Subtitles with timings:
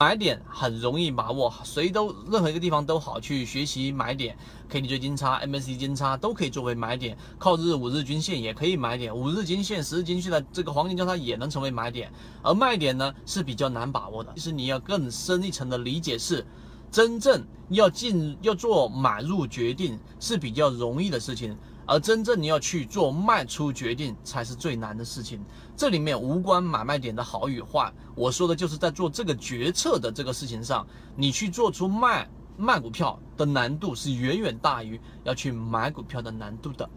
[0.00, 4.36] 买点很容易把握，谁都任何一个地方都好去学习买点
[4.68, 14.32] ，K D J 金叉、M A C 金叉都可以作为买点，靠日五日均线也可以买点，五日均线、十日均线的这个黄金交叉也能成为买点，而卖点呢是比较难把握的。
[14.34, 16.44] 其实你要更深一层的理解是，
[16.90, 21.56] 真正要进要做买入决定是比较容易的事情。
[21.86, 25.44] 而真正你要去做卖出决定才是最难的事情，
[25.76, 36.88] 这里面无关买卖点的好与坏，我说的就是在做这个决策的这个事情上，你去做出卖卖股票的难度是远远大于要去买股票的难度的。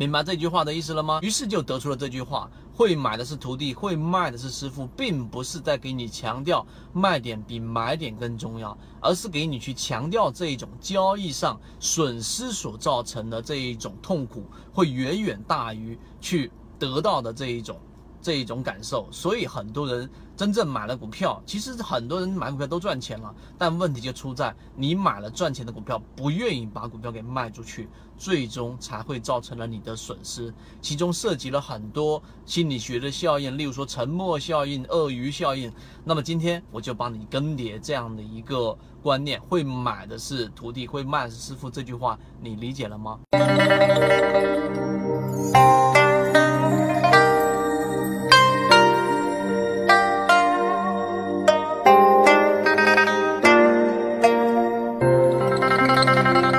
[0.00, 1.18] 明白这句话的意思了吗？
[1.20, 17.78] 于是就得出了这句话：会买的是徒弟，会卖的是师傅，并不是在给你强调卖点比买点更重要，而是给你去强调这一种交易上损失所造成的这一种痛苦，会远远大于去得到的这一种。
[18.22, 30.52] 这一种感受，所以很多人真正买了股票，其实很多人买股票都赚钱了，但问题就出在你买了赚钱的股票，不愿意把股票给卖出去，最终才会造成了你的损失。
[30.80, 35.72] 其中涉及了很多心理学的效应，例如说沉默效应、鳄鱼效应。
[36.04, 41.70] 那么今天我就帮你更迭这样的一个观念：会买的是徒弟，会卖是师傅。
[41.70, 43.18] 这句话你理解了吗？